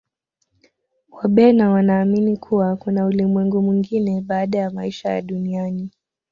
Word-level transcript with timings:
wabena 1.11 1.69
wanaamini 1.69 2.37
kuwa 2.37 2.75
kuna 2.75 3.05
ulimwengu 3.05 3.61
mwingine 3.61 4.21
baada 4.21 4.57
ya 4.59 4.71
maisha 4.71 5.09
ya 5.09 5.21
duniani 5.21 5.91